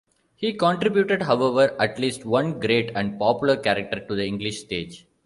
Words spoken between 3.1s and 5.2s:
popular character to the English stage.